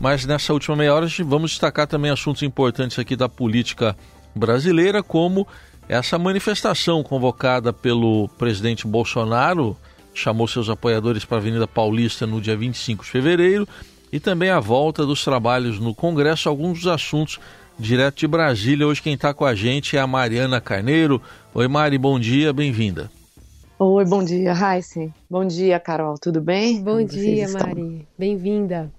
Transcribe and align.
mas 0.00 0.24
nessa 0.24 0.54
última 0.54 0.74
meia 0.74 0.94
hora 0.94 1.06
vamos 1.26 1.50
destacar 1.50 1.86
também 1.86 2.10
assuntos 2.10 2.42
importantes 2.42 2.98
aqui 2.98 3.14
da 3.14 3.28
política 3.28 3.94
brasileira, 4.34 5.02
como 5.02 5.46
essa 5.86 6.18
manifestação 6.18 7.02
convocada 7.02 7.72
pelo 7.72 8.28
presidente 8.38 8.86
Bolsonaro, 8.86 9.76
chamou 10.14 10.48
seus 10.48 10.70
apoiadores 10.70 11.24
para 11.24 11.36
a 11.36 11.40
Avenida 11.40 11.68
Paulista 11.68 12.26
no 12.26 12.40
dia 12.40 12.56
25 12.56 13.04
de 13.04 13.10
fevereiro, 13.10 13.68
e 14.10 14.18
também 14.18 14.48
a 14.48 14.58
volta 14.58 15.04
dos 15.04 15.22
trabalhos 15.22 15.78
no 15.78 15.94
Congresso, 15.94 16.48
alguns 16.48 16.78
dos 16.78 16.86
assuntos 16.86 17.38
direto 17.78 18.20
de 18.20 18.26
Brasília. 18.26 18.86
Hoje 18.86 19.02
quem 19.02 19.14
está 19.14 19.34
com 19.34 19.44
a 19.44 19.54
gente 19.54 19.96
é 19.96 20.00
a 20.00 20.06
Mariana 20.06 20.60
Carneiro. 20.60 21.20
Oi 21.54 21.68
Mari, 21.68 21.98
bom 21.98 22.18
dia, 22.18 22.52
bem-vinda. 22.52 23.10
Oi, 23.78 24.04
bom 24.04 24.22
dia, 24.22 24.52
Raíssen. 24.52 25.12
Bom 25.28 25.46
dia, 25.46 25.80
Carol, 25.80 26.18
tudo 26.18 26.40
bem? 26.40 26.82
Bom 26.82 26.96
Como 26.96 27.06
dia, 27.06 27.48
Mari, 27.48 28.06
bem-vinda. 28.18 28.90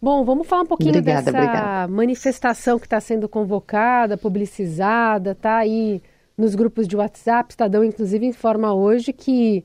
Bom, 0.00 0.24
vamos 0.24 0.46
falar 0.46 0.62
um 0.62 0.66
pouquinho 0.66 0.90
obrigada, 0.90 1.24
dessa 1.24 1.36
obrigada. 1.36 1.92
manifestação 1.92 2.78
que 2.78 2.86
está 2.86 3.00
sendo 3.00 3.28
convocada, 3.28 4.16
publicizada, 4.16 5.32
está 5.32 5.56
aí 5.56 6.00
nos 6.36 6.54
grupos 6.54 6.86
de 6.86 6.96
WhatsApp. 6.96 7.50
Estadão, 7.50 7.82
inclusive, 7.82 8.24
informa 8.24 8.72
hoje 8.72 9.12
que 9.12 9.64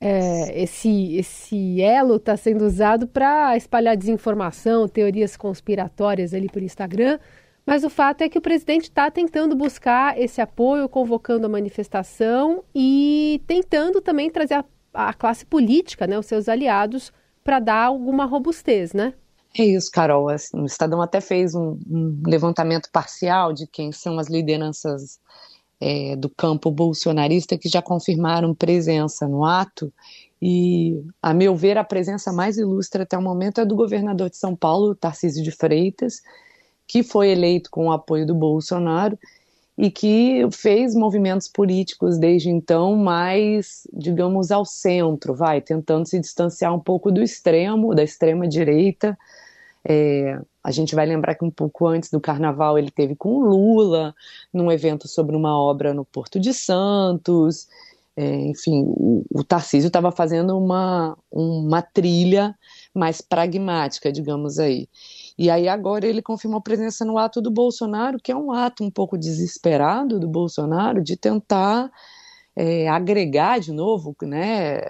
é, 0.00 0.62
esse, 0.62 1.16
esse 1.16 1.80
elo 1.80 2.16
está 2.16 2.36
sendo 2.36 2.64
usado 2.64 3.06
para 3.06 3.56
espalhar 3.56 3.96
desinformação, 3.96 4.88
teorias 4.88 5.36
conspiratórias 5.36 6.34
ali 6.34 6.48
por 6.48 6.60
Instagram. 6.60 7.18
Mas 7.64 7.84
o 7.84 7.90
fato 7.90 8.22
é 8.22 8.28
que 8.28 8.38
o 8.38 8.42
presidente 8.42 8.84
está 8.84 9.10
tentando 9.10 9.54
buscar 9.54 10.18
esse 10.18 10.40
apoio, 10.40 10.88
convocando 10.88 11.46
a 11.46 11.50
manifestação 11.50 12.64
e 12.74 13.42
tentando 13.46 14.00
também 14.00 14.28
trazer 14.30 14.54
a, 14.54 14.64
a 14.92 15.14
classe 15.14 15.46
política, 15.46 16.06
né, 16.06 16.18
os 16.18 16.26
seus 16.26 16.48
aliados, 16.48 17.12
para 17.44 17.60
dar 17.60 17.84
alguma 17.84 18.24
robustez, 18.24 18.92
né? 18.92 19.12
É 19.56 19.64
isso, 19.64 19.90
Carol. 19.90 20.28
Assim, 20.28 20.60
o 20.60 20.66
Estadão 20.66 21.00
até 21.00 21.20
fez 21.20 21.54
um, 21.54 21.78
um 21.88 22.22
levantamento 22.26 22.88
parcial 22.92 23.52
de 23.52 23.66
quem 23.66 23.92
são 23.92 24.18
as 24.18 24.28
lideranças 24.28 25.18
é, 25.80 26.16
do 26.16 26.28
campo 26.28 26.70
bolsonarista 26.70 27.56
que 27.56 27.68
já 27.68 27.80
confirmaram 27.80 28.54
presença 28.54 29.26
no 29.26 29.44
ato. 29.44 29.92
E, 30.40 31.02
a 31.20 31.34
meu 31.34 31.56
ver, 31.56 31.78
a 31.78 31.84
presença 31.84 32.32
mais 32.32 32.58
ilustre 32.58 33.02
até 33.02 33.18
o 33.18 33.22
momento 33.22 33.60
é 33.60 33.64
do 33.64 33.74
governador 33.74 34.30
de 34.30 34.36
São 34.36 34.54
Paulo, 34.54 34.94
Tarcísio 34.94 35.42
de 35.42 35.50
Freitas, 35.50 36.22
que 36.86 37.02
foi 37.02 37.30
eleito 37.30 37.70
com 37.70 37.88
o 37.88 37.92
apoio 37.92 38.26
do 38.26 38.34
Bolsonaro 38.34 39.18
e 39.76 39.90
que 39.90 40.42
fez 40.50 40.94
movimentos 40.94 41.46
políticos 41.46 42.18
desde 42.18 42.50
então 42.50 42.96
mais, 42.96 43.86
digamos, 43.92 44.50
ao 44.50 44.64
centro, 44.64 45.34
vai, 45.34 45.60
tentando 45.60 46.06
se 46.06 46.18
distanciar 46.18 46.74
um 46.74 46.80
pouco 46.80 47.12
do 47.12 47.22
extremo, 47.22 47.94
da 47.94 48.02
extrema 48.02 48.48
direita. 48.48 49.16
É, 49.90 50.38
a 50.62 50.70
gente 50.70 50.94
vai 50.94 51.06
lembrar 51.06 51.34
que 51.34 51.44
um 51.44 51.50
pouco 51.50 51.86
antes 51.86 52.10
do 52.10 52.20
carnaval 52.20 52.76
ele 52.78 52.90
teve 52.90 53.16
com 53.16 53.40
Lula, 53.40 54.14
num 54.52 54.70
evento 54.70 55.08
sobre 55.08 55.34
uma 55.34 55.58
obra 55.58 55.94
no 55.94 56.04
Porto 56.04 56.38
de 56.38 56.52
Santos. 56.52 57.66
É, 58.14 58.34
enfim, 58.48 58.84
o, 58.86 59.24
o 59.32 59.42
Tarcísio 59.42 59.86
estava 59.86 60.12
fazendo 60.12 60.58
uma, 60.58 61.16
uma 61.30 61.80
trilha 61.80 62.54
mais 62.92 63.22
pragmática, 63.22 64.12
digamos 64.12 64.58
aí. 64.58 64.88
E 65.38 65.48
aí 65.48 65.68
agora 65.68 66.06
ele 66.06 66.20
confirmou 66.20 66.60
presença 66.60 67.04
no 67.04 67.16
ato 67.16 67.40
do 67.40 67.50
Bolsonaro, 67.50 68.18
que 68.20 68.30
é 68.30 68.36
um 68.36 68.52
ato 68.52 68.84
um 68.84 68.90
pouco 68.90 69.16
desesperado 69.16 70.20
do 70.20 70.28
Bolsonaro 70.28 71.02
de 71.02 71.16
tentar 71.16 71.90
é, 72.54 72.88
agregar 72.88 73.60
de 73.60 73.72
novo, 73.72 74.14
né, 74.20 74.80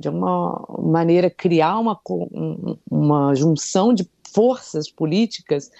de 0.00 0.08
uma 0.08 0.64
maneira 0.78 1.28
criar 1.28 1.78
uma, 1.78 2.00
uma 2.90 3.34
junção 3.34 3.92
de 3.92 4.08
forças 4.32 4.90
políticas 4.90 5.70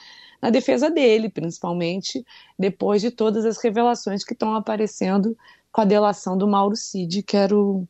na 0.41 0.51
defesa 0.51 0.91
dele, 0.91 1.29
principalmente 1.29 2.25
depois 2.59 3.03
de 3.03 3.11
todas 3.11 3.45
as 3.45 3.59
revelações 3.63 4.25
que 4.25 4.33
estão 4.33 4.55
aparecendo 4.55 5.37
com 5.71 5.81
a 5.83 5.85
delação 5.85 6.37
do 6.37 6.49
Mauro 6.49 6.77
Cid, 6.77 7.23
que 7.23 7.37
era 7.37 7.57
o, 7.57 7.87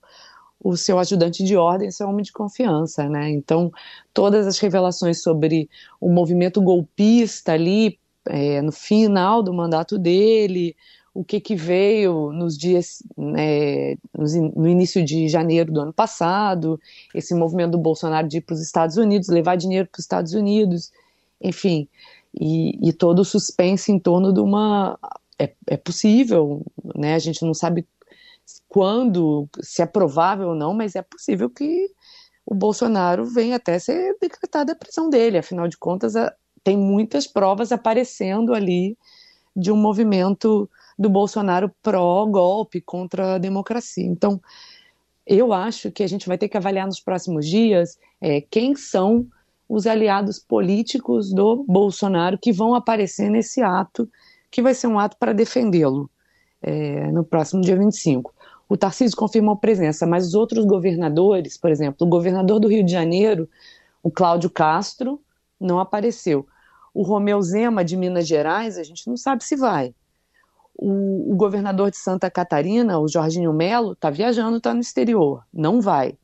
o 0.62 0.76
seu 0.76 0.98
ajudante 0.98 1.44
de 1.44 1.56
ordem, 1.56 1.90
seu 1.90 2.08
homem 2.08 2.22
de 2.22 2.32
confiança, 2.32 3.08
né? 3.08 3.30
Então, 3.30 3.70
todas 4.12 4.46
as 4.46 4.58
revelações 4.58 5.22
sobre 5.22 5.70
o 6.00 6.10
movimento 6.10 6.60
golpista 6.60 7.52
ali 7.52 7.98
é, 8.26 8.60
no 8.60 8.72
final 8.72 9.42
do 9.42 9.52
mandato 9.54 9.98
dele, 9.98 10.76
o 11.20 11.24
que 11.24 11.38
que 11.38 11.54
veio 11.54 12.32
nos 12.32 12.56
dias, 12.56 13.02
né, 13.14 13.94
no 14.56 14.66
início 14.66 15.04
de 15.04 15.28
janeiro 15.28 15.70
do 15.70 15.78
ano 15.78 15.92
passado, 15.92 16.80
esse 17.14 17.34
movimento 17.34 17.72
do 17.72 17.78
Bolsonaro 17.78 18.26
de 18.26 18.38
ir 18.38 18.40
para 18.40 18.54
os 18.54 18.62
Estados 18.62 18.96
Unidos, 18.96 19.28
levar 19.28 19.56
dinheiro 19.56 19.86
para 19.86 19.98
os 19.98 20.04
Estados 20.04 20.32
Unidos, 20.32 20.90
enfim, 21.38 21.86
e, 22.34 22.88
e, 22.88 22.90
todo 22.94 23.18
o 23.18 23.24
suspense 23.24 23.92
em 23.92 23.98
torno 23.98 24.32
de 24.32 24.40
uma 24.40 24.98
é, 25.38 25.52
é 25.66 25.76
possível, 25.76 26.64
né? 26.94 27.14
A 27.14 27.18
gente 27.18 27.44
não 27.44 27.52
sabe 27.52 27.86
quando, 28.66 29.46
se 29.60 29.82
é 29.82 29.86
provável 29.86 30.48
ou 30.48 30.54
não, 30.54 30.72
mas 30.72 30.94
é 30.94 31.02
possível 31.02 31.50
que 31.50 31.90
o 32.46 32.54
Bolsonaro 32.54 33.26
venha 33.26 33.56
até 33.56 33.78
ser 33.78 34.16
decretada 34.18 34.72
a 34.72 34.76
prisão 34.76 35.10
dele. 35.10 35.36
Afinal 35.36 35.68
de 35.68 35.76
contas, 35.76 36.14
tem 36.64 36.78
muitas 36.78 37.26
provas 37.26 37.72
aparecendo 37.72 38.54
ali 38.54 38.96
de 39.54 39.70
um 39.70 39.76
movimento 39.76 40.70
do 41.00 41.08
Bolsonaro 41.08 41.72
pró-golpe 41.82 42.80
contra 42.80 43.34
a 43.34 43.38
democracia. 43.38 44.04
Então, 44.04 44.40
eu 45.26 45.52
acho 45.52 45.90
que 45.90 46.02
a 46.02 46.06
gente 46.06 46.28
vai 46.28 46.36
ter 46.36 46.48
que 46.48 46.56
avaliar 46.56 46.86
nos 46.86 47.00
próximos 47.00 47.48
dias 47.48 47.98
é, 48.20 48.40
quem 48.40 48.76
são 48.76 49.26
os 49.68 49.86
aliados 49.86 50.38
políticos 50.38 51.32
do 51.32 51.64
Bolsonaro 51.66 52.38
que 52.38 52.52
vão 52.52 52.74
aparecer 52.74 53.30
nesse 53.30 53.62
ato, 53.62 54.08
que 54.50 54.60
vai 54.60 54.74
ser 54.74 54.88
um 54.88 54.98
ato 54.98 55.16
para 55.18 55.32
defendê-lo 55.32 56.10
é, 56.62 57.10
no 57.10 57.24
próximo 57.24 57.62
dia 57.62 57.76
25 57.76 58.34
o 58.70 58.76
Tarcísio 58.76 59.16
confirmou 59.16 59.56
presença, 59.56 60.06
mas 60.06 60.28
os 60.28 60.34
outros 60.34 60.64
governadores, 60.64 61.58
por 61.58 61.72
exemplo, 61.72 62.06
o 62.06 62.08
governador 62.08 62.60
do 62.60 62.68
Rio 62.68 62.84
de 62.84 62.92
Janeiro, 62.92 63.48
o 64.00 64.12
Cláudio 64.12 64.48
Castro, 64.48 65.20
não 65.60 65.80
apareceu. 65.80 66.46
O 66.94 67.02
Romeu 67.02 67.42
Zema, 67.42 67.84
de 67.84 67.96
Minas 67.96 68.28
Gerais, 68.28 68.78
a 68.78 68.84
gente 68.84 69.08
não 69.08 69.16
sabe 69.16 69.42
se 69.42 69.56
vai. 69.56 69.92
O, 70.76 71.32
o 71.32 71.36
governador 71.36 71.90
de 71.90 71.96
Santa 71.96 72.30
Catarina, 72.30 72.98
o 72.98 73.08
Jorginho 73.08 73.52
Melo, 73.52 73.92
está 73.92 74.08
viajando, 74.08 74.56
está 74.56 74.72
no 74.72 74.80
exterior, 74.80 75.44
não 75.52 75.80
vai. 75.80 76.16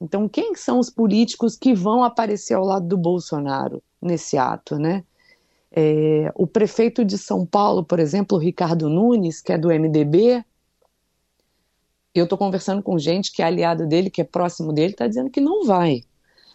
Então, 0.00 0.28
quem 0.28 0.54
são 0.54 0.78
os 0.78 0.88
políticos 0.88 1.56
que 1.56 1.74
vão 1.74 2.04
aparecer 2.04 2.54
ao 2.54 2.64
lado 2.64 2.86
do 2.86 2.96
Bolsonaro 2.96 3.82
nesse 4.00 4.38
ato, 4.38 4.76
né? 4.76 5.04
É, 5.70 6.32
o 6.34 6.46
prefeito 6.46 7.04
de 7.04 7.18
São 7.18 7.44
Paulo, 7.44 7.84
por 7.84 7.98
exemplo, 7.98 8.38
Ricardo 8.38 8.88
Nunes, 8.88 9.42
que 9.42 9.52
é 9.52 9.58
do 9.58 9.68
MDB, 9.68 10.42
eu 12.14 12.24
estou 12.24 12.38
conversando 12.38 12.82
com 12.82 12.98
gente 12.98 13.32
que 13.32 13.42
é 13.42 13.44
aliado 13.44 13.86
dele, 13.86 14.10
que 14.10 14.20
é 14.20 14.24
próximo 14.24 14.72
dele, 14.72 14.92
está 14.92 15.06
dizendo 15.06 15.30
que 15.30 15.40
não 15.40 15.64
vai. 15.64 16.02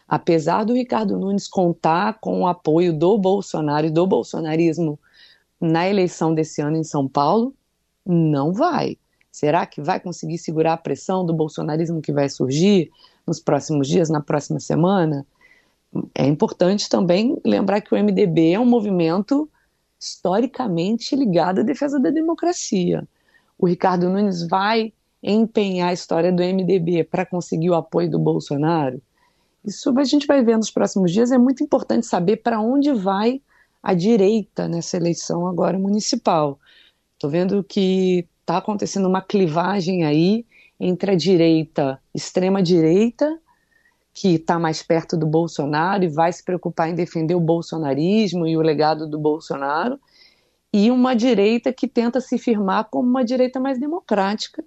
Apesar 0.08 0.64
do 0.64 0.74
Ricardo 0.74 1.18
Nunes 1.18 1.48
contar 1.48 2.20
com 2.20 2.42
o 2.42 2.48
apoio 2.48 2.98
do 2.98 3.18
Bolsonaro 3.18 3.88
e 3.88 3.92
do 3.92 4.06
bolsonarismo 4.06 5.00
na 5.64 5.88
eleição 5.88 6.34
desse 6.34 6.62
ano 6.62 6.78
em 6.78 6.84
São 6.84 7.08
Paulo, 7.08 7.54
não 8.06 8.52
vai. 8.52 8.98
Será 9.32 9.66
que 9.66 9.82
vai 9.82 10.00
conseguir 10.00 10.38
segurar 10.38 10.74
a 10.74 10.78
pressão 10.78 11.26
do 11.26 11.34
bolsonarismo 11.34 12.02
que 12.02 12.12
vai 12.12 12.28
surgir 12.28 12.92
nos 13.26 13.40
próximos 13.40 13.88
dias, 13.88 14.10
na 14.10 14.22
próxima 14.22 14.60
semana? 14.60 15.26
É 16.14 16.26
importante 16.26 16.90
também 16.90 17.38
lembrar 17.46 17.82
que 17.82 17.94
o 17.94 17.98
MDB 17.98 18.52
é 18.52 18.60
um 18.60 18.66
movimento 18.66 19.50
historicamente 20.00 21.16
ligado 21.16 21.62
à 21.62 21.64
defesa 21.64 22.00
da 22.00 22.10
democracia. 22.10 23.08
O 23.58 23.66
Ricardo 23.66 24.10
Nunes 24.10 24.46
vai 24.46 24.92
empenhar 25.22 25.90
a 25.90 25.94
história 25.94 26.32
do 26.32 26.44
MDB 26.44 27.06
para 27.06 27.26
conseguir 27.26 27.70
o 27.70 27.76
apoio 27.76 28.12
do 28.12 28.20
Bolsonaro, 28.20 29.02
isso 29.66 29.98
a 29.98 30.04
gente 30.04 30.28
vai 30.28 30.44
ver 30.44 30.58
nos 30.58 30.70
próximos 30.70 31.12
dias. 31.12 31.32
É 31.32 31.38
muito 31.38 31.64
importante 31.64 32.06
saber 32.06 32.38
para 32.38 32.60
onde 32.60 32.92
vai 32.92 33.42
a 33.84 33.94
direita 33.94 34.68
nessa 34.68 34.96
eleição 34.96 35.46
agora 35.46 35.78
municipal. 35.78 36.58
Estou 37.14 37.30
vendo 37.30 37.64
que 37.64 38.26
está 38.40 38.58
acontecendo 38.58 39.08
uma 39.08 39.22
clivagem 39.22 40.06
aí 40.06 40.46
entre 40.80 41.12
a 41.12 41.16
direita, 41.16 42.00
extrema 42.16 42.64
direita, 42.64 43.40
que 44.14 44.36
está 44.36 44.58
mais 44.58 44.82
perto 44.82 45.18
do 45.18 45.26
Bolsonaro 45.26 46.04
e 46.04 46.08
vai 46.08 46.32
se 46.32 46.44
preocupar 46.44 46.90
em 46.90 46.96
defender 46.96 47.36
o 47.36 47.40
bolsonarismo 47.40 48.48
e 48.48 48.56
o 48.56 48.62
legado 48.62 49.08
do 49.08 49.20
Bolsonaro, 49.20 50.00
e 50.72 50.90
uma 50.90 51.16
direita 51.16 51.74
que 51.74 51.88
tenta 51.88 52.22
se 52.22 52.38
firmar 52.38 52.90
como 52.90 53.10
uma 53.10 53.24
direita 53.24 53.60
mais 53.60 53.80
democrática 53.80 54.64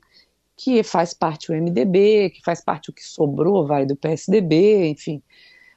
que 0.56 0.82
faz 0.82 1.12
parte 1.12 1.52
o 1.52 1.54
MDB, 1.54 2.30
que 2.30 2.42
faz 2.42 2.62
parte 2.64 2.90
o 2.90 2.92
que 2.92 3.04
sobrou, 3.04 3.66
vai 3.66 3.84
do 3.84 3.94
PSDB, 3.94 4.88
enfim, 4.88 5.22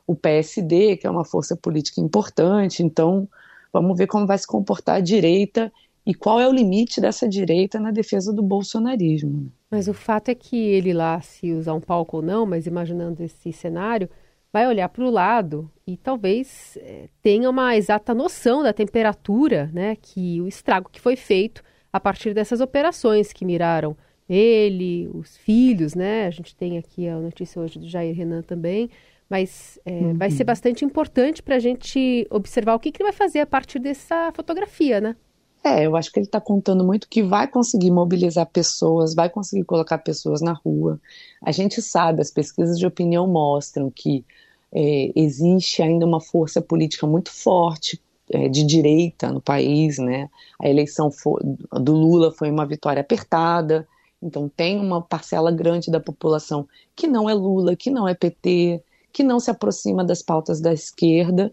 o 0.09 0.15
PSD, 0.15 0.97
que 0.97 1.05
é 1.05 1.09
uma 1.09 1.23
força 1.23 1.55
política 1.55 2.01
importante. 2.01 2.81
Então, 2.81 3.29
vamos 3.71 3.95
ver 3.95 4.07
como 4.07 4.25
vai 4.25 4.39
se 4.39 4.47
comportar 4.47 4.95
a 4.95 4.99
direita 4.99 5.71
e 6.03 6.15
qual 6.15 6.39
é 6.39 6.47
o 6.47 6.51
limite 6.51 6.99
dessa 6.99 7.29
direita 7.29 7.79
na 7.79 7.91
defesa 7.91 8.33
do 8.33 8.41
bolsonarismo. 8.41 9.51
Mas 9.69 9.87
o 9.87 9.93
fato 9.93 10.29
é 10.29 10.33
que 10.33 10.57
ele 10.57 10.93
lá, 10.93 11.21
se 11.21 11.53
usar 11.53 11.75
um 11.75 11.79
palco 11.79 12.17
ou 12.17 12.23
não, 12.23 12.43
mas 12.43 12.65
imaginando 12.65 13.21
esse 13.21 13.53
cenário, 13.53 14.09
vai 14.51 14.67
olhar 14.67 14.89
para 14.89 15.05
o 15.05 15.11
lado 15.11 15.69
e 15.85 15.95
talvez 15.95 16.75
é, 16.81 17.07
tenha 17.21 17.47
uma 17.47 17.77
exata 17.77 18.11
noção 18.11 18.63
da 18.63 18.73
temperatura, 18.73 19.69
né, 19.71 19.95
que 19.95 20.41
o 20.41 20.47
estrago 20.47 20.89
que 20.91 20.99
foi 20.99 21.15
feito 21.15 21.61
a 21.93 21.99
partir 21.99 22.33
dessas 22.33 22.61
operações 22.61 23.31
que 23.31 23.45
miraram 23.45 23.95
ele, 24.27 25.07
os 25.13 25.37
filhos, 25.37 25.93
né? 25.93 26.27
A 26.27 26.29
gente 26.29 26.55
tem 26.55 26.77
aqui 26.77 27.07
a 27.07 27.17
notícia 27.17 27.59
hoje 27.59 27.79
do 27.79 27.87
Jair 27.87 28.15
Renan 28.15 28.43
também, 28.43 28.89
mas 29.29 29.79
é, 29.85 29.91
uhum. 29.91 30.17
vai 30.17 30.31
ser 30.31 30.43
bastante 30.43 30.83
importante 30.83 31.43
para 31.43 31.55
a 31.55 31.59
gente 31.59 32.27
observar 32.31 32.75
o 32.75 32.79
que, 32.79 32.91
que 32.91 33.01
ele 33.01 33.11
vai 33.11 33.17
fazer 33.17 33.39
a 33.39 33.45
partir 33.45 33.79
dessa 33.79 34.31
fotografia, 34.33 34.99
né? 34.99 35.15
É, 35.63 35.85
eu 35.85 35.95
acho 35.95 36.11
que 36.11 36.19
ele 36.19 36.25
está 36.25 36.39
contando 36.39 36.85
muito 36.85 37.07
que 37.09 37.21
vai 37.21 37.47
conseguir 37.47 37.91
mobilizar 37.91 38.45
pessoas, 38.45 39.13
vai 39.13 39.29
conseguir 39.29 39.65
colocar 39.65 39.97
pessoas 39.97 40.41
na 40.41 40.53
rua. 40.53 40.99
A 41.41 41.51
gente 41.51 41.81
sabe, 41.81 42.21
as 42.21 42.31
pesquisas 42.31 42.79
de 42.79 42.85
opinião 42.85 43.27
mostram 43.27 43.91
que 43.93 44.25
é, 44.71 45.11
existe 45.15 45.81
ainda 45.81 46.05
uma 46.05 46.21
força 46.21 46.61
política 46.61 47.05
muito 47.05 47.29
forte 47.29 48.01
é, 48.31 48.47
de 48.47 48.63
direita 48.63 49.31
no 49.31 49.41
país, 49.41 49.97
né? 49.97 50.29
A 50.59 50.69
eleição 50.69 51.11
for, 51.11 51.41
do 51.43 51.93
Lula 51.93 52.31
foi 52.31 52.49
uma 52.49 52.65
vitória 52.65 53.01
apertada, 53.01 53.87
então 54.21 54.47
tem 54.47 54.79
uma 54.79 55.01
parcela 55.01 55.51
grande 55.51 55.91
da 55.91 55.99
população 55.99 56.67
que 56.95 57.07
não 57.07 57.29
é 57.29 57.33
Lula, 57.33 57.75
que 57.75 57.89
não 57.89 58.07
é 58.07 58.13
PT, 58.13 58.81
que 59.19 59.23
não 59.23 59.37
se 59.37 59.51
aproxima 59.51 60.01
das 60.01 60.21
pautas 60.21 60.61
da 60.61 60.71
esquerda. 60.71 61.51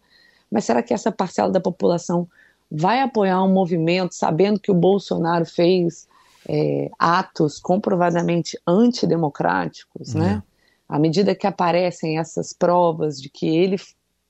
Mas 0.48 0.64
será 0.64 0.84
que 0.84 0.94
essa 0.94 1.10
parcela 1.10 1.50
da 1.50 1.60
população 1.60 2.28
vai 2.70 3.00
apoiar 3.00 3.42
um 3.42 3.52
movimento 3.52 4.14
sabendo 4.14 4.60
que 4.60 4.70
o 4.70 4.74
Bolsonaro 4.74 5.44
fez 5.44 6.06
é, 6.48 6.88
atos 6.96 7.58
comprovadamente 7.58 8.56
antidemocráticos, 8.64 10.14
né? 10.14 10.34
Uhum. 10.34 10.42
À 10.88 10.98
medida 11.00 11.34
que 11.34 11.44
aparecem 11.44 12.20
essas 12.20 12.52
provas 12.52 13.20
de 13.20 13.28
que 13.28 13.48
ele 13.48 13.76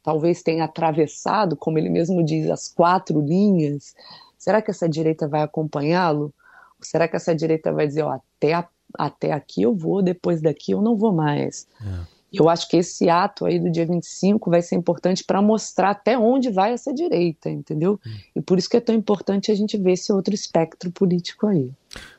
talvez 0.03 0.43
tenha 0.43 0.65
atravessado, 0.65 1.55
como 1.55 1.77
ele 1.77 1.91
mesmo 1.91 2.25
diz, 2.25 2.49
as 2.49 2.69
quatro 2.69 3.21
linhas, 3.21 3.95
será 4.39 4.63
que 4.63 4.71
essa 4.71 4.89
direita 4.89 5.29
vai 5.29 5.43
acompanhá-lo? 5.43 6.33
Será 6.81 7.07
que 7.07 7.17
essa 7.17 7.35
direita 7.35 7.71
vai 7.71 7.87
dizer, 7.87 8.03
ó, 8.03 8.13
até, 8.13 8.67
até 8.95 9.33
aqui 9.33 9.61
eu 9.61 9.75
vou, 9.75 10.01
depois 10.01 10.41
daqui 10.41 10.73
eu 10.73 10.81
não 10.81 10.97
vou 10.97 11.13
mais? 11.13 11.67
É. 11.83 12.16
Eu 12.33 12.49
acho 12.49 12.69
que 12.69 12.77
esse 12.77 13.09
ato 13.09 13.47
aí 13.47 13.59
do 13.59 13.71
dia 13.71 13.87
25 13.87 14.51
vai 14.51 14.61
ser 14.61 14.75
importante 14.75 15.25
para 15.25 15.41
mostrar 15.41 15.91
até 15.91 16.19
onde 16.19 16.51
vai 16.51 16.73
essa 16.73 16.93
direita, 16.93 17.49
entendeu? 17.49 17.99
Hum. 18.07 18.11
E 18.37 18.43
por 18.43 18.59
isso 18.59 18.69
que 18.69 18.77
é 18.77 18.81
tão 18.81 18.95
importante 18.95 19.51
a 19.51 19.55
gente 19.55 19.79
ver 19.79 19.93
esse 19.93 20.13
outro 20.13 20.35
espectro 20.35 20.91
político 20.91 21.47
aí. 21.47 21.71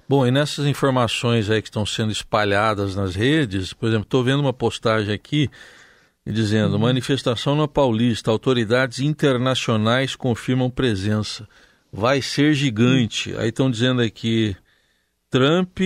Bom, 0.07 0.25
e 0.25 0.31
nessas 0.31 0.65
informações 0.65 1.49
aí 1.49 1.61
que 1.61 1.67
estão 1.67 1.85
sendo 1.85 2.11
espalhadas 2.11 2.95
nas 2.95 3.15
redes, 3.15 3.73
por 3.73 3.87
exemplo, 3.87 4.05
estou 4.05 4.23
vendo 4.23 4.39
uma 4.39 4.53
postagem 4.53 5.13
aqui 5.13 5.49
dizendo: 6.25 6.73
uhum. 6.73 6.79
manifestação 6.79 7.55
na 7.55 7.67
Paulista, 7.67 8.31
autoridades 8.31 8.99
internacionais 8.99 10.15
confirmam 10.15 10.69
presença 10.69 11.47
vai 11.91 12.21
ser 12.21 12.53
gigante. 12.53 13.35
Aí 13.37 13.49
estão 13.49 13.69
dizendo 13.69 14.01
aqui 14.01 14.55
Trump, 15.29 15.79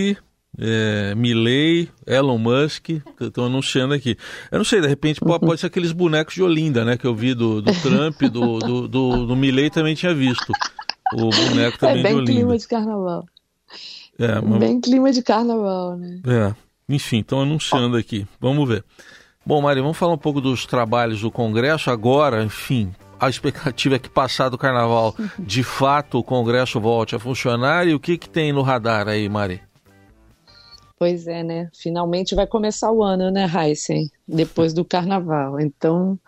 é, 0.57 1.15
Milley, 1.15 1.89
Elon 2.05 2.37
Musk, 2.37 2.89
estão 3.19 3.45
anunciando 3.45 3.93
aqui. 3.93 4.17
Eu 4.51 4.57
não 4.57 4.65
sei, 4.65 4.81
de 4.81 4.87
repente 4.87 5.19
pode, 5.19 5.45
pode, 5.45 5.61
ser 5.61 5.67
aqueles 5.67 5.91
bonecos 5.91 6.33
de 6.33 6.43
Olinda, 6.43 6.83
né? 6.83 6.97
Que 6.97 7.05
eu 7.05 7.15
vi 7.15 7.33
do, 7.33 7.61
do 7.61 7.71
Trump, 7.81 8.21
do, 8.23 8.59
do, 8.59 8.87
do, 8.87 9.25
do 9.27 9.35
Milley 9.35 9.69
também 9.69 9.95
tinha 9.95 10.13
visto. 10.13 10.51
O 11.13 11.29
boneco 11.29 11.77
também 11.77 11.99
é 11.99 12.03
bem 12.03 12.11
de 12.13 12.17
Olinda. 12.17 12.31
clima 12.31 12.57
de 12.57 12.67
carnaval. 12.67 13.25
É, 14.19 14.41
mas... 14.41 14.59
Bem 14.59 14.81
clima 14.81 15.11
de 15.11 15.21
carnaval, 15.21 15.97
né? 15.97 16.21
É, 16.27 16.53
enfim, 16.87 17.19
estão 17.19 17.41
anunciando 17.41 17.97
aqui. 17.97 18.27
Vamos 18.39 18.67
ver. 18.67 18.83
Bom, 19.45 19.61
Mari, 19.61 19.81
vamos 19.81 19.97
falar 19.97 20.13
um 20.13 20.17
pouco 20.17 20.39
dos 20.39 20.65
trabalhos 20.65 21.21
do 21.21 21.31
Congresso 21.31 21.89
agora, 21.89 22.43
enfim, 22.43 22.93
a 23.19 23.27
expectativa 23.27 23.95
é 23.95 23.99
que 23.99 24.09
passado 24.09 24.53
o 24.53 24.57
carnaval, 24.57 25.15
de 25.39 25.63
fato, 25.63 26.19
o 26.19 26.23
Congresso 26.23 26.79
volte 26.79 27.15
a 27.15 27.19
funcionar. 27.19 27.87
E 27.87 27.93
o 27.93 27.99
que, 27.99 28.17
que 28.17 28.29
tem 28.29 28.51
no 28.51 28.61
radar 28.61 29.07
aí, 29.07 29.27
Mari? 29.29 29.61
Pois 31.01 31.25
é, 31.25 31.41
né? 31.41 31.67
Finalmente 31.73 32.35
vai 32.35 32.45
começar 32.45 32.91
o 32.91 33.01
ano, 33.01 33.31
né, 33.31 33.47
Heisen? 33.47 34.11
Depois 34.27 34.71
do 34.71 34.85
carnaval. 34.85 35.59
Então, 35.59 36.19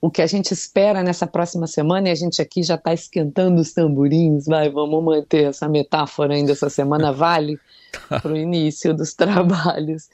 o 0.00 0.10
que 0.10 0.20
a 0.20 0.26
gente 0.26 0.50
espera 0.50 1.04
nessa 1.04 1.24
próxima 1.24 1.68
semana, 1.68 2.08
e 2.08 2.10
a 2.10 2.16
gente 2.16 2.42
aqui 2.42 2.64
já 2.64 2.74
está 2.74 2.92
esquentando 2.92 3.60
os 3.60 3.72
tamborins, 3.72 4.46
vai, 4.46 4.70
vamos 4.70 5.04
manter 5.04 5.44
essa 5.44 5.68
metáfora 5.68 6.34
ainda 6.34 6.50
essa 6.50 6.68
semana, 6.68 7.12
vale 7.12 7.60
para 8.08 8.32
o 8.32 8.36
início 8.36 8.92
dos 8.92 9.14
trabalhos. 9.14 10.08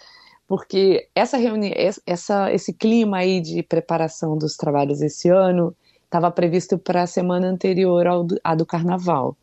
Porque 0.46 1.08
essa 1.14 1.38
reunião, 1.38 1.72
essa, 2.04 2.52
esse 2.52 2.74
clima 2.74 3.16
aí 3.16 3.40
de 3.40 3.62
preparação 3.62 4.36
dos 4.36 4.54
trabalhos 4.54 5.00
esse 5.00 5.30
ano 5.30 5.74
estava 6.04 6.30
previsto 6.30 6.76
para 6.76 7.04
a 7.04 7.06
semana 7.06 7.46
anterior 7.46 8.06
ao 8.06 8.26
à 8.44 8.54
do 8.54 8.66
carnaval. 8.66 9.34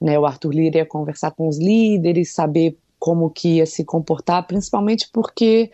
Né, 0.00 0.18
o 0.18 0.26
Arthur 0.26 0.52
Lira 0.52 0.78
ia 0.78 0.86
conversar 0.86 1.30
com 1.30 1.46
os 1.46 1.60
líderes, 1.60 2.34
saber 2.34 2.76
como 3.00 3.30
que 3.30 3.56
ia 3.56 3.66
se 3.66 3.82
comportar, 3.84 4.46
principalmente 4.46 5.08
porque 5.10 5.70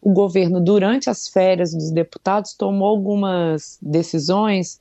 o 0.00 0.12
governo, 0.12 0.60
durante 0.60 1.08
as 1.08 1.28
férias 1.28 1.72
dos 1.72 1.92
deputados, 1.92 2.54
tomou 2.54 2.88
algumas 2.88 3.78
decisões 3.80 4.80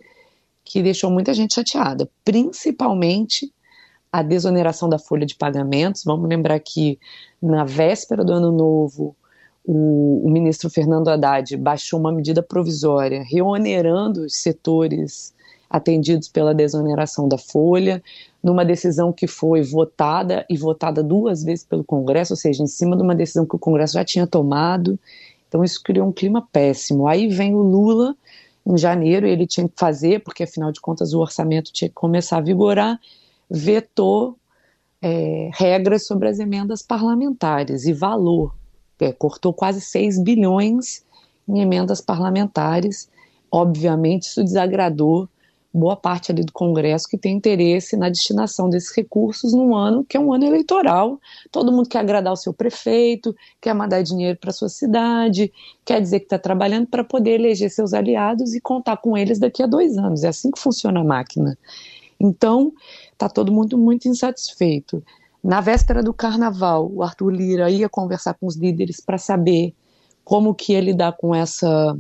que 0.64 0.82
deixou 0.82 1.12
muita 1.12 1.34
gente 1.34 1.54
chateada, 1.54 2.10
principalmente 2.24 3.54
a 4.12 4.24
desoneração 4.24 4.90
da 4.90 4.98
folha 4.98 5.26
de 5.26 5.36
pagamentos. 5.36 6.04
Vamos 6.04 6.28
lembrar 6.28 6.60
que 6.60 6.98
na 7.42 7.66
véspera 7.66 8.24
do 8.24 8.34
ano 8.34 8.52
novo, 8.52 9.16
o, 9.64 10.26
o, 10.26 10.30
ministro 10.30 10.70
Fernando 10.70 11.10
Haddad 11.10 11.56
baixou 11.58 12.00
uma 12.00 12.12
medida 12.12 12.42
provisória 12.42 13.24
reonerando 13.24 14.26
os 14.26 14.36
setores 14.36 15.34
atendidos 15.72 16.28
pela 16.28 16.54
desoneração 16.54 17.28
da 17.28 17.38
folha, 17.38 18.04
numa 18.44 18.66
decisão 18.66 19.14
que 19.14 19.28
foi 19.28 19.62
votada 19.62 20.46
e 20.50 20.58
votada 20.58 21.02
duas 21.02 21.44
vezes 21.44 21.64
pelo 21.64 21.84
Congresso, 21.84 22.34
ou 22.34 22.38
seja, 22.38 22.64
em 22.64 22.68
cima 22.68 22.96
de 22.96 23.02
uma 23.02 23.16
decisão 23.16 23.46
que 23.46 23.56
o 23.56 23.60
Congresso 23.60 23.94
já 23.94 24.04
tinha 24.04 24.28
tomado. 24.28 25.00
Então 25.48 25.64
isso 25.64 25.82
criou 25.84 26.08
um 26.08 26.12
clima 26.12 26.48
péssimo. 26.52 27.08
Aí 27.08 27.28
vem 27.28 27.56
o 27.56 27.62
Lula 27.62 28.16
em 28.66 28.78
janeiro, 28.78 29.26
ele 29.26 29.48
tinha 29.48 29.68
que 29.68 29.76
fazer, 29.78 30.24
porque 30.24 30.44
afinal 30.44 30.72
de 30.72 30.82
contas 30.82 31.14
o 31.14 31.20
orçamento 31.20 31.72
tinha 31.72 31.90
que 31.90 31.96
começar 31.96 32.38
a 32.38 32.42
vigorar, 32.42 33.00
vetou 33.50 34.36
é, 35.02 35.50
regras 35.54 36.06
sobre 36.06 36.28
as 36.28 36.40
emendas 36.40 36.82
parlamentares 36.82 37.86
e 37.86 37.94
valor 37.94 38.54
é, 39.02 39.12
cortou 39.12 39.52
quase 39.52 39.82
6 39.82 40.20
bilhões 40.20 41.04
em 41.48 41.60
emendas 41.60 42.00
parlamentares. 42.00 43.10
Obviamente, 43.52 44.24
isso 44.24 44.44
desagradou 44.44 45.28
boa 45.74 45.96
parte 45.96 46.32
ali 46.32 46.44
do 46.44 46.52
Congresso 46.52 47.08
que 47.08 47.18
tem 47.18 47.38
interesse 47.38 47.96
na 47.96 48.10
destinação 48.10 48.70
desses 48.70 48.94
recursos 48.96 49.54
num 49.54 49.76
ano 49.76 50.04
que 50.04 50.18
é 50.18 50.20
um 50.20 50.34
ano 50.34 50.46
eleitoral. 50.46 51.20
Todo 51.50 51.72
mundo 51.72 51.88
quer 51.88 52.00
agradar 52.00 52.34
o 52.34 52.38
seu 52.38 52.54
prefeito, 52.54 53.36
quer 53.62 53.74
mandar 53.74 54.02
dinheiro 54.02 54.38
para 54.38 54.52
sua 54.52 54.70
cidade, 54.70 55.52
quer 55.86 56.02
dizer 56.02 56.20
que 56.20 56.26
está 56.26 56.38
trabalhando 56.38 56.88
para 56.88 57.04
poder 57.04 57.40
eleger 57.40 57.70
seus 57.70 57.94
aliados 57.94 58.54
e 58.54 58.60
contar 58.60 58.98
com 58.98 59.18
eles 59.18 59.40
daqui 59.40 59.64
a 59.64 59.68
dois 59.68 59.98
anos. 59.98 60.24
É 60.24 60.28
assim 60.28 60.52
que 60.52 60.60
funciona 60.60 61.00
a 61.00 61.04
máquina. 61.04 61.58
Então, 62.20 62.74
está 63.12 63.30
todo 63.30 63.52
mundo 63.52 63.78
muito 63.78 64.08
insatisfeito. 64.08 65.04
Na 65.44 65.60
véspera 65.60 66.04
do 66.04 66.14
carnaval, 66.14 66.92
o 66.94 67.02
Arthur 67.02 67.32
Lira 67.32 67.70
ia 67.72 67.90
conversar 67.90 68.36
com 68.36 68.46
os 68.46 68.56
líderes 68.56 69.00
para 69.00 69.18
saber 69.18 69.74
como 70.24 70.54
que 70.54 70.74
ele 70.74 70.94
dá 70.94 71.12
com 71.12 71.34
essa, 71.34 71.98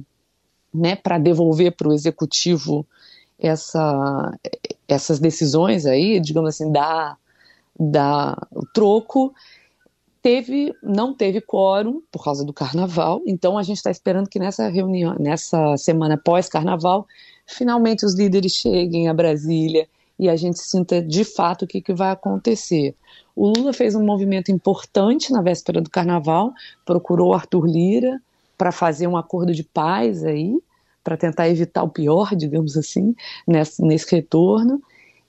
né, 0.72 0.96
para 0.96 1.18
devolver 1.18 1.75
para 1.75 1.90
o 1.90 1.94
executivo 1.94 2.86
essa, 3.42 4.38
essas 4.88 5.20
decisões 5.20 5.86
aí, 5.86 6.20
digamos 6.20 6.50
assim, 6.50 6.72
dar, 6.72 7.18
dar 7.78 8.48
o 8.52 8.66
troco. 8.68 9.34
Teve, 10.22 10.72
não 10.84 11.16
teve 11.16 11.42
quórum 11.42 12.00
por 12.12 12.24
causa 12.24 12.46
do 12.46 12.54
carnaval, 12.54 13.22
então 13.26 13.58
a 13.58 13.64
gente 13.64 13.78
está 13.78 13.90
esperando 13.90 14.30
que 14.30 14.38
nessa 14.38 14.70
reunião, 14.70 15.16
nessa 15.20 15.76
semana 15.78 16.16
pós-carnaval, 16.16 17.08
finalmente 17.48 18.06
os 18.06 18.14
líderes 18.14 18.52
cheguem 18.52 19.10
a 19.10 19.14
Brasília 19.16 19.88
e 20.20 20.30
a 20.30 20.36
gente 20.36 20.60
sinta 20.60 21.02
de 21.02 21.24
fato 21.24 21.66
o 21.66 21.68
que, 21.68 21.82
que 21.82 21.92
vai 21.92 22.12
acontecer. 22.12 22.94
O 23.36 23.48
Lula 23.48 23.74
fez 23.74 23.96
um 23.96 24.06
movimento 24.06 24.52
importante 24.52 25.34
na 25.34 25.42
véspera 25.42 25.82
do 25.82 25.90
carnaval, 25.90 26.54
procurou 26.86 27.34
Arthur 27.34 27.66
Lira 27.66 28.22
para 28.56 28.72
fazer 28.72 29.08
um 29.08 29.18
acordo 29.18 29.52
de 29.56 29.64
paz 29.64 30.24
aí, 30.24 30.62
para 31.03 31.17
tentar 31.17 31.50
evitar 31.50 31.84
o 31.84 31.89
pior, 31.89 32.36
digamos 32.36 32.77
assim, 32.77 33.15
nesse, 33.48 33.81
nesse 33.84 34.15
retorno 34.15 34.81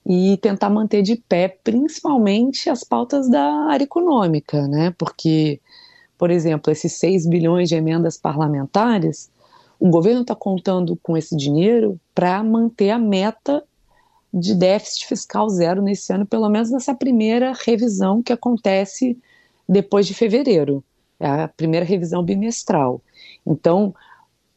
e 0.05 0.37
tentar 0.39 0.69
manter 0.69 1.03
de 1.03 1.17
pé 1.17 1.49
principalmente 1.49 2.69
as 2.69 2.83
pautas 2.83 3.31
da 3.31 3.45
área 3.69 3.85
econômica, 3.85 4.67
né? 4.67 4.93
Porque, 4.99 5.61
por 6.19 6.31
exemplo, 6.31 6.73
esses 6.73 6.93
6 6.95 7.27
bilhões 7.27 7.69
de 7.69 7.77
emendas 7.77 8.17
parlamentares, 8.17 9.31
o 9.79 9.89
governo 9.89 10.23
está 10.23 10.35
contando 10.35 10.97
com 11.03 11.17
esse 11.17 11.37
dinheiro 11.37 11.99
para 12.15 12.43
manter 12.43 12.91
a 12.91 12.99
meta 12.99 13.65
de 14.33 14.55
déficit 14.55 15.07
fiscal 15.07 15.49
zero 15.49 15.83
nesse 15.83 16.13
ano, 16.13 16.27
pelo 16.27 16.49
menos 16.49 16.71
nessa 16.71 16.95
primeira 16.95 17.53
revisão 17.53 18.23
que 18.23 18.33
acontece 18.33 19.19
depois 19.69 20.07
de 20.07 20.15
fevereiro. 20.15 20.83
É 21.21 21.27
a 21.27 21.49
primeira 21.49 21.85
revisão 21.85 22.23
bimestral. 22.23 23.01
Então, 23.47 23.95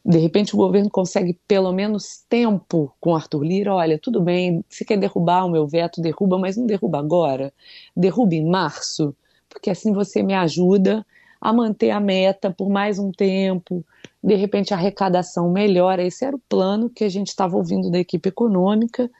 de 0.06 0.18
repente 0.18 0.54
o 0.54 0.56
governo 0.56 0.88
consegue 0.88 1.36
pelo 1.48 1.72
menos 1.72 2.24
tempo 2.28 2.94
com 3.00 3.16
Arthur 3.16 3.42
Lira, 3.42 3.74
olha, 3.74 3.98
tudo 3.98 4.20
bem, 4.20 4.64
você 4.68 4.84
quer 4.84 4.96
derrubar 4.96 5.44
o 5.44 5.50
meu 5.50 5.66
veto, 5.66 6.00
derruba, 6.00 6.38
mas 6.38 6.56
não 6.56 6.64
derruba 6.64 7.00
agora, 7.00 7.52
derruba 7.96 8.36
em 8.36 8.48
março, 8.48 9.14
porque 9.48 9.68
assim 9.68 9.92
você 9.92 10.22
me 10.22 10.32
ajuda 10.32 11.04
a 11.40 11.52
manter 11.52 11.90
a 11.90 11.98
meta 11.98 12.52
por 12.52 12.68
mais 12.68 13.00
um 13.00 13.10
tempo, 13.10 13.84
de 14.22 14.36
repente 14.36 14.72
a 14.72 14.76
arrecadação 14.76 15.50
melhora, 15.50 16.04
esse 16.04 16.24
era 16.24 16.36
o 16.36 16.42
plano 16.48 16.88
que 16.88 17.02
a 17.02 17.08
gente 17.08 17.28
estava 17.28 17.56
ouvindo 17.56 17.90
da 17.90 17.98
equipe 17.98 18.28
econômica 18.28 19.10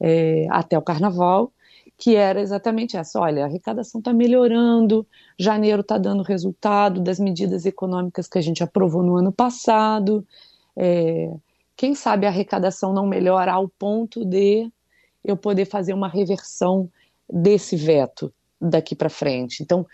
é, 0.00 0.46
até 0.50 0.78
o 0.78 0.82
carnaval, 0.82 1.52
que 1.98 2.14
era 2.14 2.40
exatamente 2.40 2.96
essa: 2.96 3.20
olha, 3.20 3.42
a 3.42 3.46
arrecadação 3.46 3.98
está 3.98 4.12
melhorando, 4.12 5.06
janeiro 5.36 5.80
está 5.80 5.98
dando 5.98 6.22
resultado 6.22 7.00
das 7.00 7.18
medidas 7.18 7.66
econômicas 7.66 8.28
que 8.28 8.38
a 8.38 8.40
gente 8.40 8.62
aprovou 8.62 9.02
no 9.02 9.16
ano 9.16 9.32
passado. 9.32 10.24
É, 10.76 11.34
quem 11.76 11.94
sabe 11.94 12.24
a 12.24 12.28
arrecadação 12.28 12.92
não 12.92 13.06
melhora 13.06 13.52
ao 13.52 13.68
ponto 13.68 14.24
de 14.24 14.70
eu 15.24 15.36
poder 15.36 15.64
fazer 15.66 15.92
uma 15.92 16.08
reversão 16.08 16.88
desse 17.30 17.76
veto 17.76 18.32
daqui 18.60 18.94
para 18.94 19.10
frente. 19.10 19.62
Então, 19.62 19.84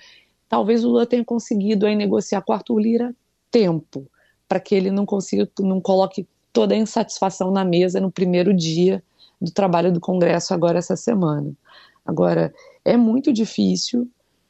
talvez 0.49 0.85
o 0.85 0.89
Lula 0.89 1.07
tenha 1.07 1.25
conseguido 1.25 1.87
aí 1.87 1.97
negociar 1.97 2.43
com 2.43 2.53
Arthur 2.53 2.79
Lira 2.79 3.17
tempo 3.51 4.07
para 4.47 4.61
que 4.61 4.75
ele 4.75 4.91
não 4.91 5.07
consiga, 5.07 5.49
não 5.61 5.81
coloque 5.81 6.27
toda 6.53 6.75
a 6.75 6.79
insatisfação 6.79 7.51
na 7.51 7.65
mesa 7.65 8.01
no 8.01 8.11
primeiro 8.11 8.55
dia 8.55 9.03
do 9.41 9.51
trabalho 9.51 9.93
do 9.93 10.01
Congresso 10.01 10.55
agora 10.55 10.79
essa 10.79 10.97
semana. 10.97 11.53
Agora, 12.05 12.53
é 12.85 12.97
muito 12.97 13.33
difícil 13.33 14.09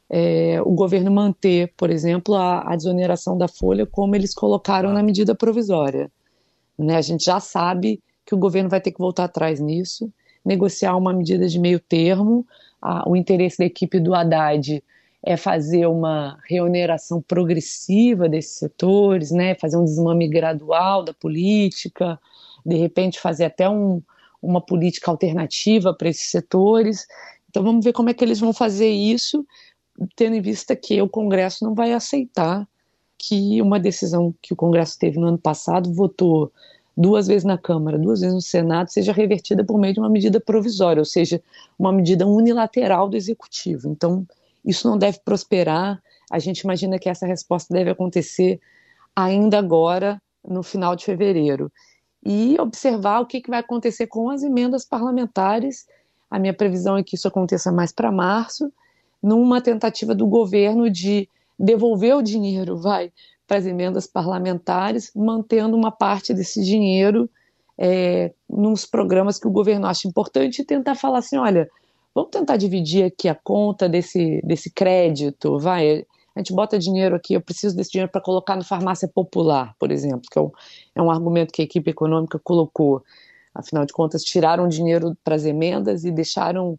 é, 0.09 0.61
o 0.61 0.71
governo 0.71 1.11
manter, 1.11 1.73
por 1.75 1.89
exemplo, 1.89 2.35
a, 2.35 2.61
a, 2.71 2.75
desoneração 2.75 3.37
da 3.37 3.47
folha 3.47 3.85
como 3.85 4.15
eles 4.15 4.33
colocaram 4.33 4.93
na 4.93 5.01
medida 5.01 5.33
provisória. 5.33 6.11
Né? 6.77 6.95
A 6.95 7.01
gente 7.01 7.25
já 7.25 7.39
sabe 7.39 8.01
que 8.25 8.35
o 8.35 8.37
governo 8.37 8.69
vai 8.69 8.81
ter 8.81 8.91
que 8.91 8.99
voltar 8.99 9.25
atrás 9.25 9.59
nisso, 9.59 10.11
negociar 10.43 10.95
uma 10.95 11.13
medida 11.13 11.47
de 11.47 11.59
meio 11.59 11.79
termo. 11.79 12.45
A, 12.81 13.09
o 13.09 13.15
interesse 13.15 13.57
da 13.57 13.65
equipe 13.65 13.99
do 13.99 14.13
Haddad 14.13 14.83
é 15.23 15.35
fazer 15.35 15.87
uma 15.87 16.37
reoneração 16.47 17.19
progressiva 17.19 18.29
desses 18.29 18.59
setores, 18.59 19.31
né? 19.31 19.55
fazer 19.55 19.77
um 19.77 19.85
desmame 19.85 20.27
gradual 20.27 21.03
da 21.03 21.13
política, 21.13 22.19
de 22.63 22.75
repente 22.75 23.19
fazer 23.19 23.45
até 23.45 23.67
um, 23.67 24.03
uma 24.39 24.61
política 24.61 25.09
alternativa 25.09 25.93
para 25.95 26.09
esses 26.09 26.29
setores. 26.29 27.07
Então 27.55 27.63
vamos 27.63 27.85
ver 27.85 27.93
como 27.93 28.09
é 28.09 28.13
que 28.13 28.21
eles 28.21 28.37
vão 28.37 28.51
fazer 28.51 28.89
isso, 28.89 29.47
tendo 30.13 30.35
em 30.35 30.41
vista 30.41 30.75
que 30.75 31.01
o 31.01 31.07
Congresso 31.07 31.63
não 31.63 31.73
vai 31.73 31.93
aceitar 31.93 32.67
que 33.17 33.61
uma 33.61 33.79
decisão 33.79 34.35
que 34.41 34.51
o 34.51 34.57
Congresso 34.57 34.99
teve 34.99 35.17
no 35.17 35.27
ano 35.27 35.37
passado, 35.37 35.93
votou 35.93 36.51
duas 36.97 37.27
vezes 37.27 37.45
na 37.45 37.57
Câmara, 37.57 37.97
duas 37.97 38.19
vezes 38.19 38.35
no 38.35 38.41
Senado, 38.41 38.89
seja 38.89 39.13
revertida 39.13 39.63
por 39.63 39.79
meio 39.79 39.93
de 39.93 40.01
uma 40.01 40.09
medida 40.09 40.37
provisória, 40.37 40.99
ou 40.99 41.05
seja, 41.05 41.41
uma 41.79 41.93
medida 41.93 42.27
unilateral 42.27 43.07
do 43.07 43.15
Executivo. 43.15 43.87
Então, 43.87 44.27
isso 44.65 44.85
não 44.89 44.97
deve 44.97 45.19
prosperar. 45.23 46.03
A 46.29 46.39
gente 46.39 46.59
imagina 46.59 46.99
que 46.99 47.07
essa 47.07 47.25
resposta 47.25 47.73
deve 47.73 47.89
acontecer 47.89 48.59
ainda 49.15 49.59
agora, 49.59 50.21
no 50.45 50.61
final 50.61 50.93
de 50.93 51.05
fevereiro. 51.05 51.71
E 52.21 52.57
observar 52.59 53.21
o 53.21 53.25
que, 53.25 53.41
vai 53.47 53.59
acontecer 53.59 54.07
com 54.07 54.29
as 54.29 54.43
emendas 54.43 54.83
parlamentares 54.83 55.85
a 56.29 56.39
minha 56.39 56.53
previsão 56.53 56.97
é 56.97 57.03
que 57.03 57.15
isso 57.15 57.27
aconteça 57.27 57.71
mais 57.71 57.91
para 57.91 58.11
março, 58.11 58.71
numa 59.21 59.61
tentativa 59.61 60.13
do 60.13 60.27
governo 60.27 60.89
de 60.89 61.29
devolver 61.57 62.15
o 62.15 62.21
dinheiro, 62.21 62.77
vai, 62.77 63.11
para 63.47 63.57
as 63.57 63.65
emendas 63.65 64.07
parlamentares, 64.07 65.11
mantendo 65.15 65.75
uma 65.75 65.91
parte 65.91 66.33
desse 66.33 66.63
dinheiro 66.63 67.29
é, 67.77 68.31
nos 68.49 68.85
programas 68.85 69.39
que 69.39 69.47
o 69.47 69.51
governo 69.51 69.87
acha 69.87 70.07
importante 70.07 70.61
e 70.61 70.65
tentar 70.65 70.95
falar 70.95 71.19
assim, 71.19 71.37
olha, 71.37 71.69
vamos 72.13 72.31
tentar 72.31 72.57
dividir 72.57 73.05
aqui 73.05 73.27
a 73.27 73.35
conta 73.35 73.87
desse, 73.89 74.41
desse 74.43 74.69
crédito, 74.69 75.59
vai, 75.59 76.05
a 76.35 76.39
gente 76.39 76.53
bota 76.53 76.79
dinheiro 76.79 77.15
aqui, 77.15 77.33
eu 77.33 77.41
preciso 77.41 77.75
desse 77.75 77.91
dinheiro 77.91 78.11
para 78.11 78.21
colocar 78.21 78.55
no 78.55 78.63
farmácia 78.63 79.07
popular, 79.07 79.75
por 79.79 79.91
exemplo, 79.91 80.23
que 80.31 80.37
é 80.37 80.41
um, 80.41 80.51
é 80.95 81.01
um 81.01 81.11
argumento 81.11 81.53
que 81.53 81.61
a 81.61 81.65
equipe 81.65 81.91
econômica 81.91 82.39
colocou. 82.39 83.03
Afinal 83.55 83.85
de 83.85 83.93
contas, 83.93 84.21
tiraram 84.21 84.67
dinheiro 84.67 85.17
para 85.23 85.35
as 85.35 85.45
emendas 85.45 86.03
e 86.03 86.11
deixaram 86.11 86.77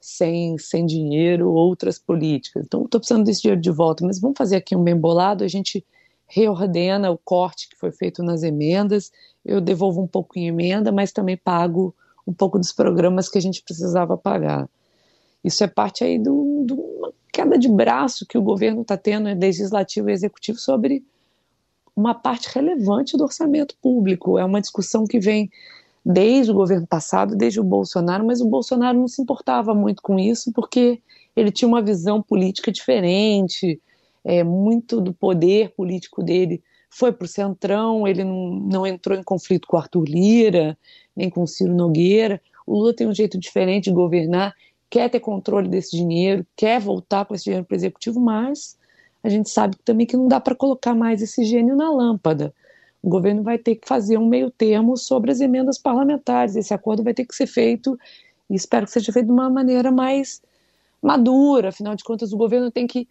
sem, 0.00 0.56
sem 0.56 0.86
dinheiro 0.86 1.52
outras 1.52 1.98
políticas. 1.98 2.64
Então, 2.64 2.84
estou 2.84 2.98
precisando 2.98 3.24
desse 3.24 3.42
dinheiro 3.42 3.60
de 3.60 3.70
volta, 3.70 4.04
mas 4.04 4.18
vamos 4.18 4.38
fazer 4.38 4.56
aqui 4.56 4.74
um 4.74 4.82
bem 4.82 4.96
bolado, 4.96 5.44
a 5.44 5.48
gente 5.48 5.84
reordena 6.26 7.10
o 7.10 7.18
corte 7.18 7.68
que 7.68 7.76
foi 7.76 7.92
feito 7.92 8.22
nas 8.22 8.42
emendas, 8.42 9.12
eu 9.44 9.60
devolvo 9.60 10.00
um 10.00 10.06
pouco 10.06 10.38
em 10.38 10.48
emenda, 10.48 10.90
mas 10.90 11.12
também 11.12 11.36
pago 11.36 11.94
um 12.26 12.32
pouco 12.32 12.58
dos 12.58 12.72
programas 12.72 13.28
que 13.28 13.38
a 13.38 13.42
gente 13.42 13.62
precisava 13.62 14.16
pagar. 14.16 14.68
Isso 15.44 15.62
é 15.62 15.68
parte 15.68 16.02
aí 16.02 16.18
de 16.18 16.28
uma 16.28 17.12
queda 17.32 17.58
de 17.58 17.68
braço 17.68 18.26
que 18.26 18.38
o 18.38 18.42
governo 18.42 18.82
está 18.82 18.96
tendo, 18.96 19.28
legislativo 19.38 20.08
e 20.08 20.12
executivo, 20.12 20.58
sobre 20.58 21.04
uma 21.94 22.14
parte 22.14 22.48
relevante 22.52 23.16
do 23.16 23.22
orçamento 23.22 23.76
público. 23.80 24.38
É 24.38 24.44
uma 24.44 24.60
discussão 24.60 25.04
que 25.04 25.20
vem 25.20 25.50
desde 26.08 26.52
o 26.52 26.54
governo 26.54 26.86
passado, 26.86 27.34
desde 27.34 27.58
o 27.58 27.64
Bolsonaro, 27.64 28.24
mas 28.24 28.40
o 28.40 28.46
Bolsonaro 28.46 28.96
não 28.96 29.08
se 29.08 29.20
importava 29.20 29.74
muito 29.74 30.00
com 30.00 30.16
isso 30.16 30.52
porque 30.52 31.02
ele 31.34 31.50
tinha 31.50 31.66
uma 31.66 31.82
visão 31.82 32.22
política 32.22 32.70
diferente, 32.70 33.80
é, 34.24 34.44
muito 34.44 35.00
do 35.00 35.12
poder 35.12 35.70
político 35.74 36.22
dele 36.22 36.62
foi 36.88 37.10
para 37.12 37.24
o 37.24 37.28
Centrão, 37.28 38.06
ele 38.06 38.22
não, 38.22 38.50
não 38.50 38.86
entrou 38.86 39.18
em 39.18 39.22
conflito 39.22 39.66
com 39.66 39.76
Arthur 39.76 40.04
Lira, 40.04 40.78
nem 41.14 41.28
com 41.28 41.44
Ciro 41.44 41.74
Nogueira. 41.74 42.40
O 42.64 42.74
Lula 42.74 42.94
tem 42.94 43.08
um 43.08 43.14
jeito 43.14 43.36
diferente 43.36 43.90
de 43.90 43.92
governar, 43.92 44.54
quer 44.88 45.10
ter 45.10 45.18
controle 45.18 45.68
desse 45.68 45.96
dinheiro, 45.96 46.46
quer 46.54 46.80
voltar 46.80 47.26
com 47.26 47.34
esse 47.34 47.44
dinheiro 47.44 47.66
para 47.66 47.74
o 47.74 47.76
executivo, 47.76 48.20
mas 48.20 48.78
a 49.24 49.28
gente 49.28 49.50
sabe 49.50 49.76
também 49.84 50.06
que 50.06 50.16
não 50.16 50.28
dá 50.28 50.40
para 50.40 50.54
colocar 50.54 50.94
mais 50.94 51.20
esse 51.20 51.44
gênio 51.44 51.74
na 51.74 51.90
lâmpada 51.90 52.54
o 53.06 53.08
governo 53.08 53.44
vai 53.44 53.56
ter 53.56 53.76
que 53.76 53.86
fazer 53.86 54.18
um 54.18 54.26
meio 54.26 54.50
termo 54.50 54.96
sobre 54.96 55.30
as 55.30 55.40
emendas 55.40 55.78
parlamentares. 55.78 56.56
Esse 56.56 56.74
acordo 56.74 57.04
vai 57.04 57.14
ter 57.14 57.24
que 57.24 57.36
ser 57.36 57.46
feito, 57.46 57.96
e 58.50 58.56
espero 58.56 58.84
que 58.84 58.90
seja 58.90 59.12
feito 59.12 59.26
de 59.26 59.32
uma 59.32 59.48
maneira 59.48 59.92
mais 59.92 60.42
madura, 61.00 61.68
afinal 61.68 61.94
de 61.94 62.02
contas 62.02 62.32
o 62.32 62.36
governo 62.36 62.68
tem 62.68 62.84
que 62.84 63.06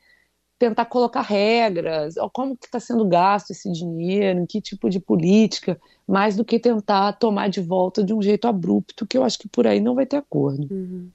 tentar 0.60 0.84
colocar 0.84 1.22
regras, 1.22 2.16
como 2.34 2.58
que 2.58 2.66
está 2.66 2.78
sendo 2.78 3.06
gasto 3.08 3.52
esse 3.52 3.72
dinheiro, 3.72 4.42
em 4.42 4.46
que 4.46 4.60
tipo 4.60 4.90
de 4.90 5.00
política, 5.00 5.80
mais 6.06 6.36
do 6.36 6.44
que 6.44 6.60
tentar 6.60 7.14
tomar 7.14 7.50
de 7.50 7.62
volta 7.62 8.04
de 8.04 8.14
um 8.14 8.22
jeito 8.22 8.50
abrupto, 8.50 9.08
que 9.08 9.18
eu 9.18 9.24
acho 9.24 9.40
que 9.40 9.48
por 9.48 9.66
aí 9.66 9.80
não 9.80 9.96
vai 9.96 10.06
ter 10.06 10.18
acordo. 10.18 10.68
Uhum. 10.70 11.10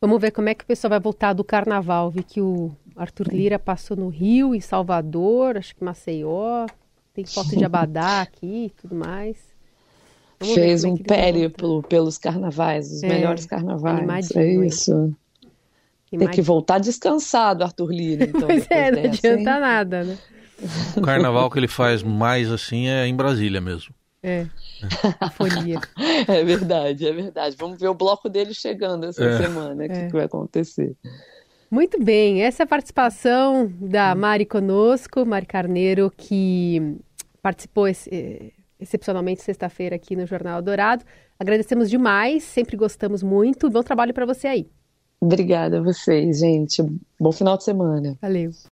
Vamos 0.00 0.20
ver 0.20 0.32
como 0.32 0.48
é 0.48 0.54
que 0.54 0.64
o 0.64 0.66
pessoal 0.66 0.90
vai 0.90 1.00
voltar 1.00 1.32
do 1.32 1.44
carnaval. 1.44 2.10
Vi 2.10 2.24
que 2.24 2.40
o 2.40 2.72
Arthur 2.96 3.28
Lira 3.32 3.56
passou 3.56 3.96
no 3.96 4.08
Rio, 4.08 4.52
em 4.52 4.60
Salvador, 4.60 5.56
acho 5.56 5.76
que 5.76 5.84
Maceió, 5.84 6.66
tem 7.14 7.24
foto 7.24 7.56
de 7.56 7.64
Abadá 7.64 8.22
aqui 8.22 8.66
e 8.66 8.70
tudo 8.70 8.94
mais. 8.94 9.36
Vamos 10.40 10.54
Fez 10.54 10.84
é 10.84 10.88
um 10.88 10.96
périplo 10.96 11.82
pelos 11.84 12.18
carnavais, 12.18 12.90
os 12.90 13.02
é, 13.02 13.08
melhores 13.08 13.46
carnavais. 13.46 14.30
É 14.34 14.54
isso. 14.64 15.14
Tem 16.10 16.28
que 16.28 16.42
voltar 16.42 16.78
descansado, 16.78 17.62
Arthur 17.62 17.90
Lira. 17.90 18.24
Então, 18.24 18.42
pois 18.42 18.66
é, 18.68 18.90
não 18.90 19.02
dessa, 19.02 19.28
adianta 19.28 19.50
hein? 19.50 19.60
nada, 19.60 20.04
né? 20.04 20.18
O 20.96 21.00
carnaval 21.00 21.50
que 21.50 21.58
ele 21.58 21.68
faz 21.68 22.02
mais 22.02 22.50
assim 22.50 22.88
é 22.88 23.06
em 23.06 23.14
Brasília 23.14 23.60
mesmo. 23.60 23.94
É. 24.22 24.46
A 25.20 25.30
folia. 25.30 25.80
É 26.28 26.44
verdade, 26.44 27.06
é 27.06 27.12
verdade. 27.12 27.56
Vamos 27.58 27.80
ver 27.80 27.88
o 27.88 27.94
bloco 27.94 28.28
dele 28.28 28.54
chegando 28.54 29.06
essa 29.06 29.24
é. 29.24 29.38
semana, 29.38 29.84
o 29.84 29.88
que, 29.88 29.92
é. 29.92 30.06
que 30.06 30.12
vai 30.12 30.24
acontecer. 30.24 30.94
Muito 31.72 31.98
bem, 32.04 32.42
essa 32.42 32.62
é 32.62 32.64
a 32.64 32.66
participação 32.66 33.72
da 33.80 34.14
Mari 34.14 34.44
conosco, 34.44 35.24
Mari 35.24 35.46
Carneiro, 35.46 36.12
que 36.14 36.98
participou 37.40 37.88
esse, 37.88 38.52
excepcionalmente 38.78 39.40
sexta-feira 39.40 39.96
aqui 39.96 40.14
no 40.14 40.26
Jornal 40.26 40.60
Dourado. 40.60 41.02
Agradecemos 41.40 41.88
demais, 41.88 42.44
sempre 42.44 42.76
gostamos 42.76 43.22
muito. 43.22 43.70
Bom 43.70 43.82
trabalho 43.82 44.12
para 44.12 44.26
você 44.26 44.48
aí. 44.48 44.70
Obrigada 45.18 45.78
a 45.78 45.82
vocês, 45.82 46.40
gente. 46.40 46.84
Bom 47.18 47.32
final 47.32 47.56
de 47.56 47.64
semana. 47.64 48.18
Valeu. 48.20 48.50